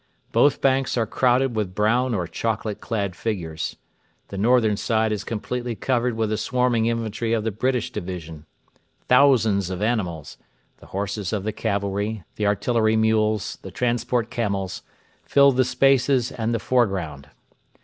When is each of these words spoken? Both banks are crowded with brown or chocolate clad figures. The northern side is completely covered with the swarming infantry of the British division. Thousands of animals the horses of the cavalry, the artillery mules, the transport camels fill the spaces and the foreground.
Both 0.31 0.61
banks 0.61 0.97
are 0.97 1.05
crowded 1.05 1.55
with 1.55 1.75
brown 1.75 2.15
or 2.15 2.25
chocolate 2.25 2.81
clad 2.81 3.15
figures. 3.15 3.75
The 4.29 4.37
northern 4.39 4.75
side 4.75 5.11
is 5.11 5.23
completely 5.23 5.75
covered 5.75 6.15
with 6.15 6.31
the 6.31 6.37
swarming 6.39 6.87
infantry 6.87 7.33
of 7.33 7.43
the 7.43 7.51
British 7.51 7.91
division. 7.91 8.47
Thousands 9.07 9.69
of 9.69 9.79
animals 9.83 10.37
the 10.77 10.87
horses 10.87 11.31
of 11.31 11.43
the 11.43 11.53
cavalry, 11.53 12.23
the 12.35 12.47
artillery 12.47 12.95
mules, 12.95 13.59
the 13.61 13.69
transport 13.69 14.31
camels 14.31 14.81
fill 15.23 15.51
the 15.51 15.63
spaces 15.63 16.31
and 16.31 16.51
the 16.51 16.57
foreground. 16.57 17.29